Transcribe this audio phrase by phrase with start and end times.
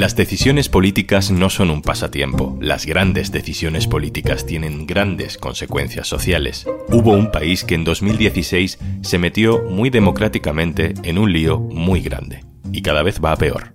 [0.00, 2.56] Las decisiones políticas no son un pasatiempo.
[2.58, 6.66] Las grandes decisiones políticas tienen grandes consecuencias sociales.
[6.88, 12.44] Hubo un país que en 2016 se metió muy democráticamente en un lío muy grande.
[12.72, 13.74] Y cada vez va peor.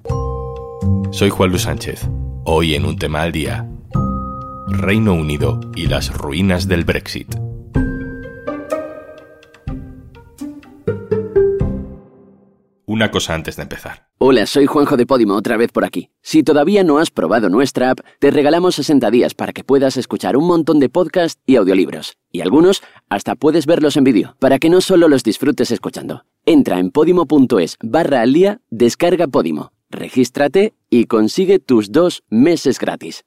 [1.12, 2.08] Soy Juan Luis Sánchez.
[2.44, 3.70] Hoy en un tema al día.
[4.68, 7.36] Reino Unido y las ruinas del Brexit.
[12.88, 14.05] Una cosa antes de empezar.
[14.28, 16.10] Hola, soy Juanjo de Podimo, otra vez por aquí.
[16.24, 20.36] Si todavía no has probado nuestra app, te regalamos 60 días para que puedas escuchar
[20.36, 22.18] un montón de podcasts y audiolibros.
[22.32, 26.24] Y algunos hasta puedes verlos en vídeo, para que no solo los disfrutes escuchando.
[26.44, 33.26] Entra en podimo.es barra al día, descarga Podimo, regístrate y consigue tus dos meses gratis.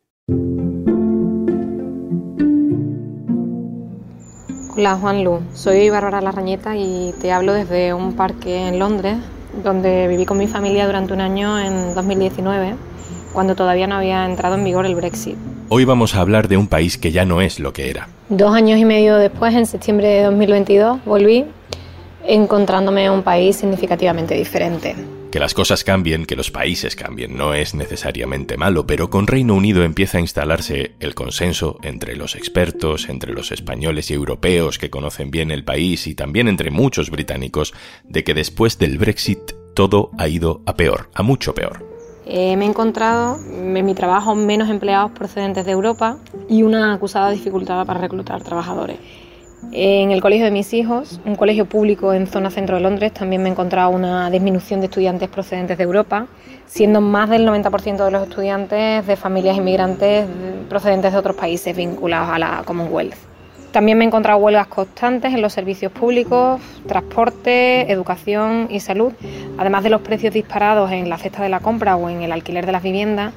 [4.76, 9.18] Hola Juan Lu, soy Bárbara Larrañeta y te hablo desde un parque en Londres
[9.62, 12.74] donde viví con mi familia durante un año en 2019,
[13.32, 15.36] cuando todavía no había entrado en vigor el Brexit.
[15.68, 18.08] Hoy vamos a hablar de un país que ya no es lo que era.
[18.28, 21.44] Dos años y medio después, en septiembre de 2022, volví
[22.26, 24.94] encontrándome un país significativamente diferente.
[25.30, 29.54] Que las cosas cambien, que los países cambien, no es necesariamente malo, pero con Reino
[29.54, 34.88] Unido empieza a instalarse el consenso entre los expertos, entre los españoles y europeos que
[34.88, 40.10] conocen bien el país y también entre muchos británicos, de que después del Brexit todo
[40.16, 41.84] ha ido a peor, a mucho peor.
[42.24, 47.30] Eh, me he encontrado en mi trabajo menos empleados procedentes de Europa y una acusada
[47.30, 48.98] dificultad para reclutar trabajadores.
[49.72, 53.42] En el colegio de mis hijos, un colegio público en zona centro de Londres, también
[53.42, 56.26] me he encontrado una disminución de estudiantes procedentes de Europa,
[56.66, 60.26] siendo más del 90% de los estudiantes de familias inmigrantes
[60.68, 63.16] procedentes de otros países vinculados a la Commonwealth.
[63.72, 69.12] También me he encontrado huelgas constantes en los servicios públicos, transporte, educación y salud,
[69.58, 72.64] además de los precios disparados en la cesta de la compra o en el alquiler
[72.64, 73.34] de las viviendas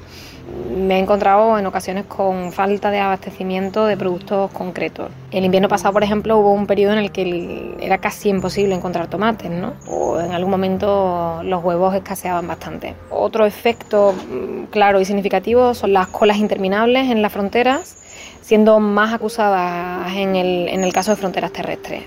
[0.76, 5.10] me he encontrado en ocasiones con falta de abastecimiento de productos concretos.
[5.30, 9.08] El invierno pasado, por ejemplo, hubo un periodo en el que era casi imposible encontrar
[9.08, 9.74] tomates, ¿no?
[9.86, 12.94] O en algún momento los huevos escaseaban bastante.
[13.10, 17.96] Otro efecto mm, claro y significativo son las colas interminables en las fronteras,
[18.40, 22.02] siendo más acusadas en el, en el caso de fronteras terrestres.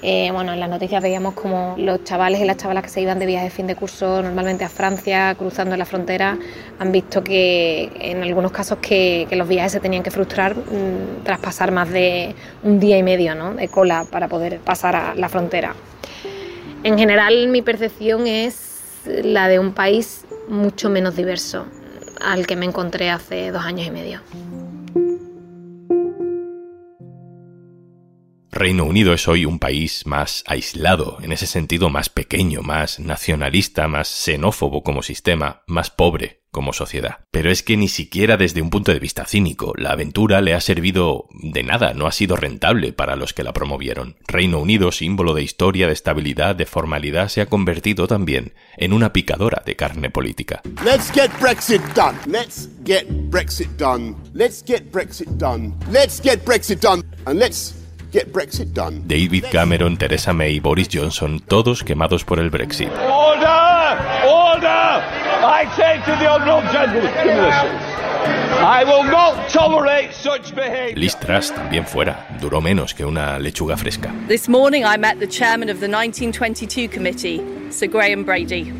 [0.00, 3.18] Eh, bueno, en las noticias veíamos como los chavales y las chavalas que se iban
[3.18, 6.38] de viaje de fin de curso normalmente a Francia, cruzando la frontera,
[6.78, 11.40] han visto que en algunos casos que, los viajes se tenían que frustrar mm, tras
[11.40, 13.54] pasar más de un día y medio ¿no?
[13.54, 15.74] de cola para poder pasar a la frontera.
[16.84, 21.66] En general mi percepción es la de un país mucho menos diverso
[22.20, 24.20] al que me encontré hace dos años y medio.
[28.58, 33.86] Reino Unido es hoy un país más aislado, en ese sentido más pequeño, más nacionalista,
[33.86, 37.20] más xenófobo como sistema, más pobre como sociedad.
[37.30, 40.60] Pero es que ni siquiera desde un punto de vista cínico, la aventura le ha
[40.60, 44.16] servido de nada, no ha sido rentable para los que la promovieron.
[44.26, 49.12] Reino Unido, símbolo de historia, de estabilidad, de formalidad, se ha convertido también en una
[49.12, 50.62] picadora de carne política.
[50.84, 52.18] Let's get Brexit done.
[52.26, 54.16] Let's get Brexit done.
[54.34, 55.76] Let's get Brexit done.
[55.92, 57.04] Let's get Brexit done.
[58.10, 62.88] David Cameron, Theresa May, y Boris Johnson, todos quemados por el Brexit.
[62.88, 63.98] Order!
[64.26, 65.02] Order!
[65.44, 67.98] I take to the honourable gentleman.
[68.60, 70.96] I will not tolerate such behavior.
[70.96, 74.12] Liz Truss también fuera, duró menos que una lechuga fresca.
[74.26, 77.40] This morning I met the chairman of the 1922 committee,
[77.70, 78.72] Sir Graham Brady.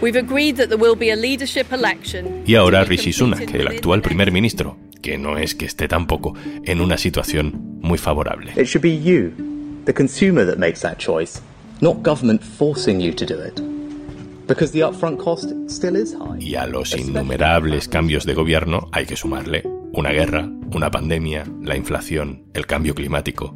[0.00, 2.44] We've agreed that there will be a leadership election.
[2.46, 6.34] Y ahora Rishi Sunak, el actual primer ministro, que no es que esté tampoco
[6.64, 8.50] en una situación muy favorable.
[8.56, 9.32] It should be you,
[9.84, 11.40] the consumer that makes that choice,
[11.80, 13.60] not government forcing you to do it.
[14.46, 16.38] Because the upfront cost still is high.
[16.38, 19.62] Y a los innumerables cambios de gobierno hay que sumarle
[19.92, 23.54] una guerra, una pandemia, la inflación, el cambio climático.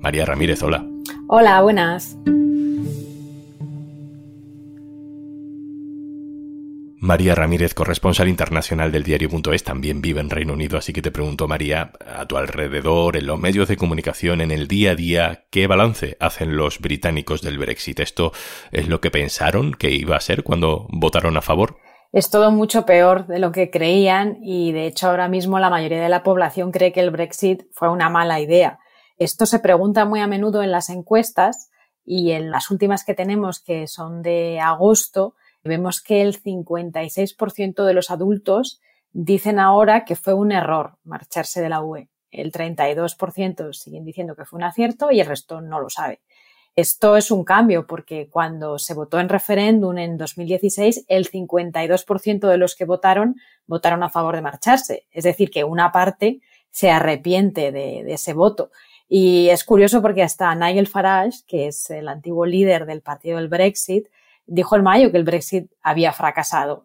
[0.00, 0.84] María Ramírez, hola.
[1.28, 2.16] Hola, buenas.
[6.98, 11.46] María Ramírez, corresponsal internacional del diario.es, también vive en Reino Unido, así que te pregunto,
[11.46, 15.66] María, a tu alrededor, en los medios de comunicación, en el día a día, ¿qué
[15.66, 18.00] balance hacen los británicos del Brexit?
[18.00, 18.32] ¿Esto
[18.72, 21.76] es lo que pensaron que iba a ser cuando votaron a favor?
[22.12, 26.00] Es todo mucho peor de lo que creían y, de hecho, ahora mismo la mayoría
[26.00, 28.78] de la población cree que el Brexit fue una mala idea.
[29.18, 31.70] Esto se pregunta muy a menudo en las encuestas
[32.06, 35.34] y en las últimas que tenemos, que son de agosto,
[35.66, 38.80] vemos que el 56% de los adultos
[39.12, 42.08] dicen ahora que fue un error marcharse de la UE.
[42.30, 46.20] El 32% siguen diciendo que fue un acierto y el resto no lo sabe.
[46.74, 52.58] Esto es un cambio porque cuando se votó en referéndum en 2016, el 52% de
[52.58, 53.36] los que votaron
[53.66, 55.06] votaron a favor de marcharse.
[55.10, 56.40] Es decir, que una parte
[56.70, 58.70] se arrepiente de, de ese voto.
[59.08, 63.48] Y es curioso porque hasta Nigel Farage, que es el antiguo líder del partido del
[63.48, 64.08] Brexit,
[64.46, 66.84] dijo en mayo que el Brexit había fracasado.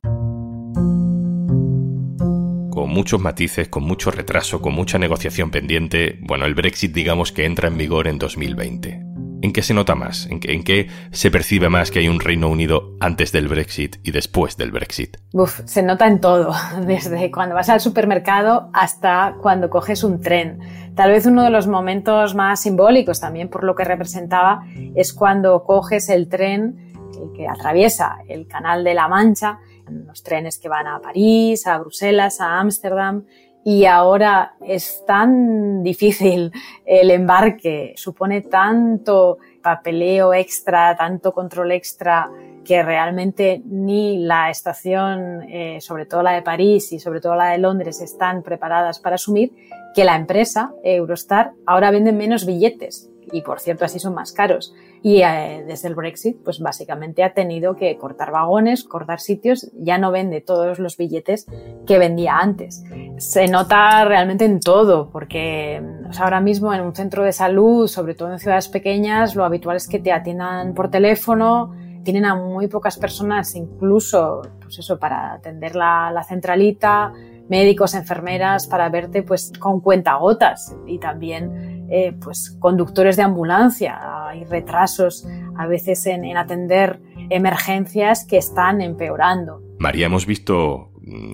[2.72, 7.46] Con muchos matices, con mucho retraso, con mucha negociación pendiente, bueno, el Brexit digamos que
[7.46, 9.12] entra en vigor en 2020.
[9.44, 10.28] ¿En qué se nota más?
[10.30, 14.56] ¿En qué, se percibe más que hay un Reino Unido antes del Brexit y después
[14.56, 15.18] del Brexit?
[15.34, 16.54] Uf, se nota en todo,
[16.86, 20.60] desde cuando vas al supermercado hasta cuando coges un tren.
[20.96, 24.64] Tal vez uno de los momentos más simbólicos también por lo que representaba
[24.96, 26.91] es cuando coges el tren
[27.35, 29.59] que atraviesa el Canal de la Mancha,
[29.89, 33.25] los trenes que van a París, a Bruselas, a Ámsterdam,
[33.63, 36.51] y ahora es tan difícil
[36.85, 42.29] el embarque, supone tanto papeleo extra, tanto control extra,
[42.65, 47.50] que realmente ni la estación, eh, sobre todo la de París y sobre todo la
[47.50, 49.51] de Londres, están preparadas para asumir
[49.94, 54.73] que la empresa Eurostar ahora vende menos billetes y por cierto así son más caros.
[55.03, 59.98] Y eh, desde el Brexit, pues básicamente ha tenido que cortar vagones, cortar sitios, ya
[59.98, 61.48] no vende todos los billetes
[61.88, 62.83] que vendía antes.
[63.18, 65.81] Se nota realmente en todo, porque
[66.19, 69.88] ahora mismo en un centro de salud, sobre todo en ciudades pequeñas, lo habitual es
[69.88, 71.74] que te atiendan por teléfono,
[72.04, 77.12] tienen a muy pocas personas, incluso, pues eso, para atender la, la centralita,
[77.51, 84.00] médicos, enfermeras, para verte pues con cuentagotas y también eh, pues conductores de ambulancia.
[84.31, 89.62] Hay retrasos a veces en, en atender emergencias que están empeorando.
[89.78, 90.91] María, hemos visto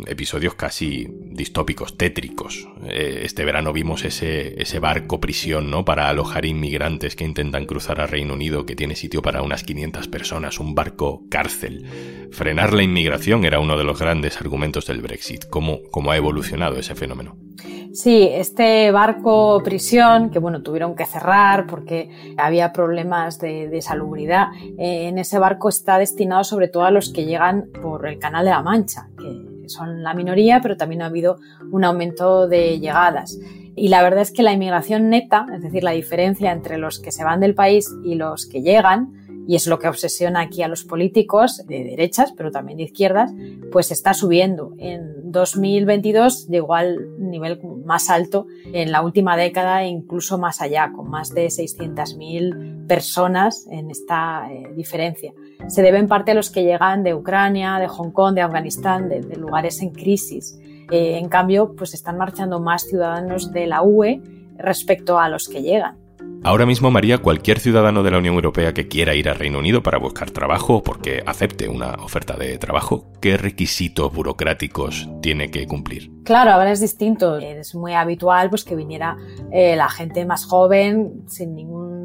[0.07, 2.67] episodios casi distópicos, tétricos.
[2.87, 5.83] Eh, este verano vimos ese, ese barco prisión, ¿no?
[5.85, 10.07] Para alojar inmigrantes que intentan cruzar a Reino Unido, que tiene sitio para unas 500
[10.07, 11.85] personas, un barco cárcel.
[12.31, 15.45] Frenar la inmigración era uno de los grandes argumentos del Brexit.
[15.49, 17.37] ¿Cómo, cómo ha evolucionado ese fenómeno?
[17.93, 25.07] Sí, este barco prisión, que bueno, tuvieron que cerrar porque había problemas de, salubridad, eh,
[25.07, 28.51] en ese barco está destinado sobre todo a los que llegan por el Canal de
[28.51, 29.09] la Mancha,
[29.69, 31.39] son la minoría, pero también ha habido
[31.71, 33.39] un aumento de llegadas.
[33.75, 37.11] Y la verdad es que la inmigración neta, es decir, la diferencia entre los que
[37.11, 39.13] se van del país y los que llegan,
[39.47, 43.31] y es lo que obsesiona aquí a los políticos de derechas, pero también de izquierdas,
[43.71, 44.73] pues está subiendo.
[44.77, 50.91] En 2022 llegó al nivel más alto en la última década e incluso más allá,
[50.93, 55.33] con más de 600.000 personas en esta eh, diferencia.
[55.67, 59.09] Se debe en parte a los que llegan de Ucrania, de Hong Kong, de Afganistán,
[59.09, 60.59] de, lugares en crisis.
[60.91, 64.21] Eh, en cambio, pues están marchando más ciudadanos de la UE
[64.57, 66.06] respecto a los que llegan.
[66.43, 69.83] Ahora mismo, María, cualquier ciudadano de la Unión Europea que quiera ir al Reino Unido
[69.83, 75.67] para buscar trabajo o porque acepte una oferta de trabajo, ¿qué requisitos burocráticos tiene que
[75.67, 76.09] cumplir?
[76.23, 77.37] Claro, ahora es distinto.
[77.37, 79.17] Es muy habitual pues, que viniera
[79.51, 81.97] eh, la gente más joven sin ningún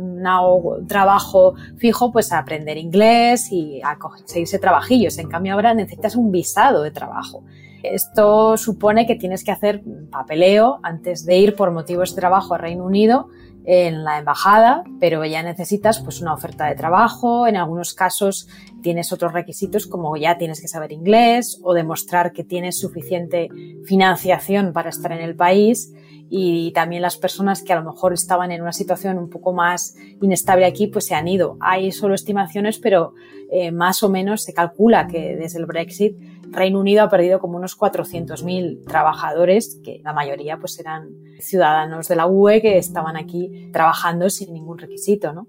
[0.89, 5.19] trabajo fijo, pues a aprender inglés y a conseguirse trabajillos.
[5.19, 7.45] En cambio, ahora necesitas un visado de trabajo.
[7.83, 12.59] Esto supone que tienes que hacer papeleo antes de ir por motivos de trabajo a
[12.59, 13.29] Reino Unido
[13.65, 18.49] en la embajada, pero ya necesitas pues una oferta de trabajo, en algunos casos
[18.83, 23.49] tienes otros requisitos como ya tienes que saber inglés o demostrar que tienes suficiente
[23.85, 25.93] financiación para estar en el país
[26.35, 29.97] y también las personas que a lo mejor estaban en una situación un poco más
[30.23, 31.59] inestable aquí pues se han ido.
[31.61, 33.13] Hay solo estimaciones, pero
[33.51, 36.17] eh, más o menos se calcula que desde el Brexit
[36.53, 41.09] Reino Unido ha perdido como unos 400.000 trabajadores, que la mayoría pues eran
[41.41, 45.49] ciudadanos de la UE que estaban aquí trabajando sin ningún requisito, ¿no?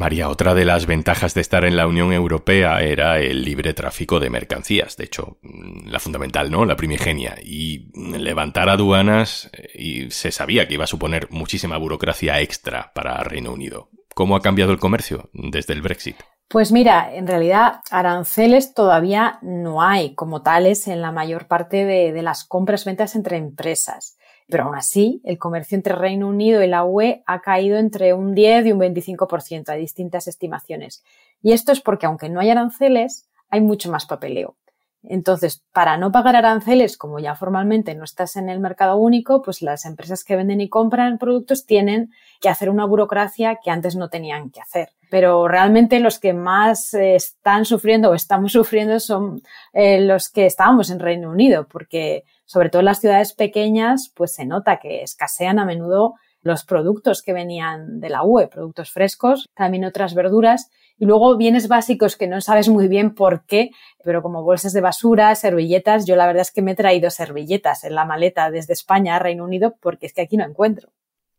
[0.00, 4.18] María, otra de las ventajas de estar en la Unión Europea era el libre tráfico
[4.18, 5.36] de mercancías, de hecho,
[5.84, 6.64] la fundamental, ¿no?
[6.64, 7.36] La primigenia.
[7.44, 13.22] Y levantar aduanas eh, y se sabía que iba a suponer muchísima burocracia extra para
[13.24, 13.90] Reino Unido.
[14.20, 16.16] ¿Cómo ha cambiado el comercio desde el Brexit?
[16.46, 22.20] Pues mira, en realidad aranceles todavía no hay como tales en la mayor parte de,
[22.20, 24.18] las compras-ventas entre empresas.
[24.46, 28.34] Pero aún así, el comercio entre Reino Unido y la UE ha caído entre un
[28.34, 31.02] 10 y un 25%, a distintas estimaciones.
[31.40, 34.58] Y esto es porque, aunque no hay aranceles, hay mucho más papeleo.
[35.02, 39.62] Entonces, para no pagar aranceles, como ya formalmente no estás en el mercado único, pues
[39.62, 44.10] las empresas que venden y compran productos tienen que hacer una burocracia que antes no
[44.10, 44.90] tenían que hacer.
[45.10, 49.42] Pero realmente los que más eh, están sufriendo o estamos sufriendo son
[49.72, 54.34] eh, los que estábamos en Reino Unido, porque sobre todo en las ciudades pequeñas, pues
[54.34, 59.48] se nota que escasean a menudo los productos que venían de la UE, productos frescos,
[59.54, 63.70] también otras verduras y luego bienes básicos que no sabes muy bien por qué,
[64.04, 67.84] pero como bolsas de basura, servilletas, yo la verdad es que me he traído servilletas
[67.84, 70.92] en la maleta desde España a Reino Unido porque es que aquí no encuentro.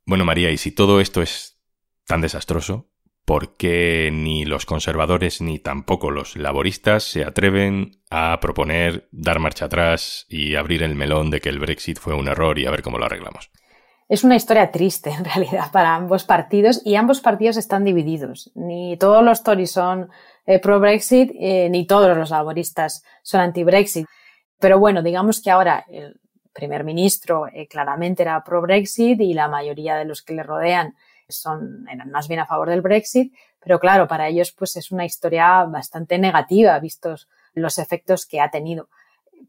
[0.05, 1.59] Bueno, María, y si todo esto es
[2.07, 2.89] tan desastroso,
[3.23, 9.65] ¿por qué ni los conservadores ni tampoco los laboristas se atreven a proponer dar marcha
[9.65, 12.81] atrás y abrir el melón de que el Brexit fue un error y a ver
[12.81, 13.51] cómo lo arreglamos?
[14.11, 18.51] Es una historia triste, en realidad, para ambos partidos y ambos partidos están divididos.
[18.55, 20.09] Ni todos los Tories son
[20.45, 24.05] eh, pro-Brexit, eh, ni todos los laboristas son anti-Brexit.
[24.59, 26.19] Pero bueno, digamos que ahora el
[26.51, 30.93] primer ministro eh, claramente era pro-Brexit y la mayoría de los que le rodean
[31.29, 33.33] son, eran más bien a favor del Brexit.
[33.61, 38.51] Pero claro, para ellos pues es una historia bastante negativa, vistos los efectos que ha
[38.51, 38.89] tenido.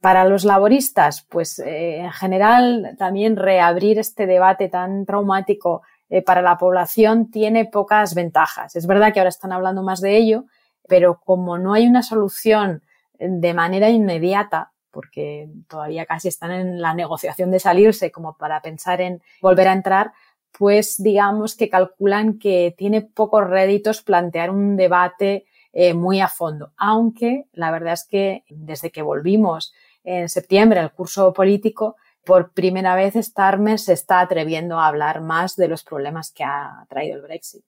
[0.03, 6.43] Para los laboristas, pues eh, en general también reabrir este debate tan traumático eh, para
[6.43, 8.75] la población tiene pocas ventajas.
[8.75, 10.47] Es verdad que ahora están hablando más de ello,
[10.89, 12.83] pero como no hay una solución
[13.17, 19.01] de manera inmediata, porque todavía casi están en la negociación de salirse como para pensar
[19.01, 20.11] en volver a entrar,
[20.51, 26.73] pues digamos que calculan que tiene pocos réditos plantear un debate eh, muy a fondo.
[26.77, 29.73] Aunque la verdad es que desde que volvimos
[30.05, 35.57] en septiembre el curso político, por primera vez Starmer se está atreviendo a hablar más
[35.57, 37.65] de los problemas que ha traído el Brexit.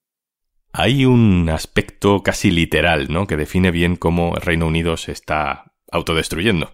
[0.73, 3.27] Hay un aspecto casi literal, ¿no?
[3.27, 6.73] Que define bien cómo el Reino Unido se está autodestruyendo.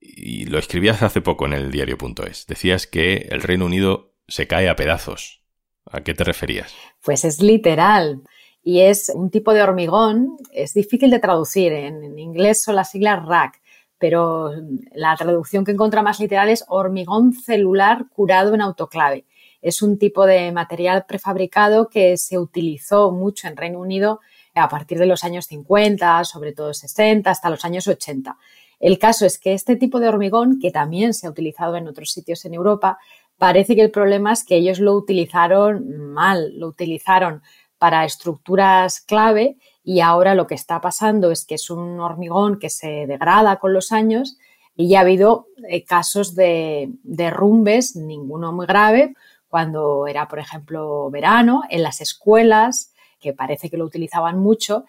[0.00, 2.46] Y lo escribías hace poco en el diario.es.
[2.46, 5.44] Decías que el Reino Unido se cae a pedazos.
[5.86, 6.74] ¿A qué te referías?
[7.04, 8.22] Pues es literal.
[8.62, 11.72] Y es un tipo de hormigón, es difícil de traducir.
[11.72, 13.59] En, en inglés son las siglas RAC,
[14.00, 14.50] pero
[14.94, 19.26] la traducción que encuentra más literal es hormigón celular curado en autoclave.
[19.60, 24.20] Es un tipo de material prefabricado que se utilizó mucho en Reino Unido
[24.54, 28.36] a partir de los años 50, sobre todo 60, hasta los años 80.
[28.80, 32.10] El caso es que este tipo de hormigón, que también se ha utilizado en otros
[32.10, 32.98] sitios en Europa,
[33.36, 37.42] parece que el problema es que ellos lo utilizaron mal, lo utilizaron
[37.80, 42.68] para estructuras clave y ahora lo que está pasando es que es un hormigón que
[42.68, 44.36] se degrada con los años
[44.76, 49.14] y ya ha habido eh, casos de derrumbes, ninguno muy grave,
[49.48, 54.84] cuando era, por ejemplo, verano, en las escuelas, que parece que lo utilizaban mucho.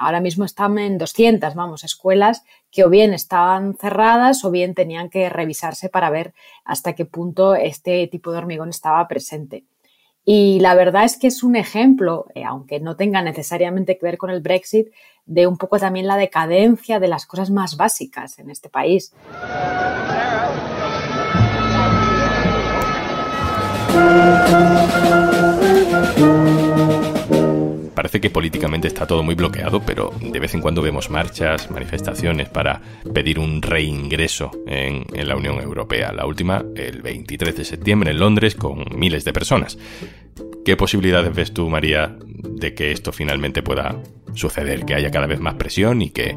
[0.00, 5.10] Ahora mismo están en 200, vamos, escuelas que o bien estaban cerradas o bien tenían
[5.10, 6.34] que revisarse para ver
[6.64, 9.64] hasta qué punto este tipo de hormigón estaba presente.
[10.24, 14.18] Y la verdad es que es un ejemplo, eh, aunque no tenga necesariamente que ver
[14.18, 14.88] con el Brexit,
[15.26, 19.12] de un poco también la decadencia de las cosas más básicas en este país.
[28.12, 32.50] Parece que políticamente está todo muy bloqueado, pero de vez en cuando vemos marchas, manifestaciones
[32.50, 32.82] para
[33.14, 36.12] pedir un reingreso en, la Unión Europea.
[36.12, 39.78] La última, el 23 de septiembre en Londres, con miles de personas.
[40.62, 43.96] ¿Qué posibilidades ves tú, María, de que esto finalmente pueda
[44.34, 46.36] suceder, que haya cada vez más presión y que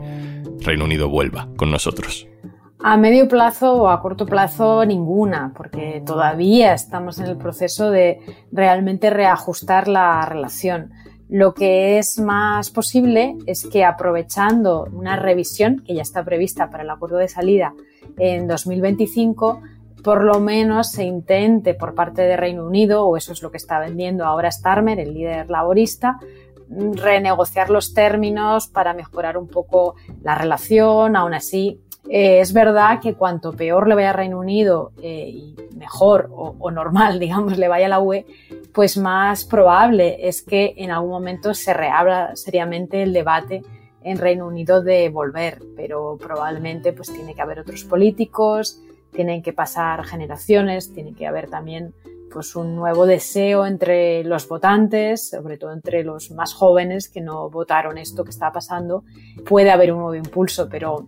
[0.61, 2.25] Reino Unido vuelva con nosotros?
[2.79, 8.21] A medio plazo o a corto plazo ninguna, porque todavía estamos en el proceso de
[8.53, 10.93] realmente reajustar la relación.
[11.29, 16.83] Lo que es más posible es que aprovechando una revisión que ya está prevista para
[16.83, 17.73] el acuerdo de salida
[18.17, 19.61] en 2025,
[20.03, 23.57] por lo menos se intente por parte de Reino Unido, o eso es lo que
[23.57, 26.19] está vendiendo ahora Starmer, el líder laborista,
[26.69, 31.15] renegociar los términos para mejorar un poco la relación.
[31.15, 35.55] Aún así, eh, es verdad que cuanto peor le vaya a Reino Unido eh, y
[35.75, 38.25] mejor o, o, normal, digamos, le vaya a la UE,
[38.75, 43.63] pues más probable es que en algún momento se reabra seriamente el debate
[44.03, 48.81] en Reino Unido de volver, pero probablemente pues tiene que haber otros políticos,
[49.13, 51.95] tienen que pasar generaciones, tiene que haber también
[52.31, 57.49] pues un nuevo deseo entre los votantes, sobre todo entre los más jóvenes que no
[57.49, 59.05] votaron esto que está pasando.
[59.47, 61.07] Puede haber un nuevo impulso, pero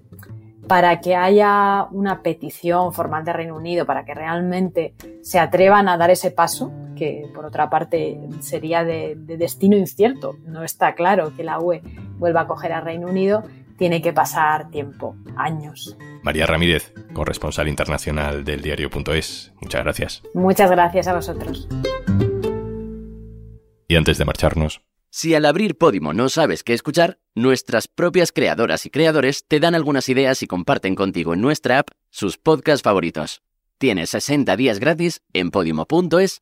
[0.70, 5.98] para que haya una petición formal de Reino Unido, para que realmente se atrevan a
[5.98, 10.36] dar ese paso, que por otra parte sería de, de, destino incierto.
[10.46, 11.82] No está claro que la UE
[12.18, 13.44] vuelva a coger a Reino Unido,
[13.78, 15.96] tiene que pasar tiempo, años.
[16.24, 20.24] María Ramírez, corresponsal internacional del diario.es, muchas gracias.
[20.34, 21.68] Muchas gracias a vosotros.
[23.88, 28.86] Y antes de marcharnos, si al abrir Podimo no sabes qué escuchar, nuestras propias creadoras
[28.86, 33.42] y creadores te dan algunas ideas y comparten contigo en nuestra app sus podcasts favoritos.
[33.78, 36.42] Tienes 60 días gratis en podimo.es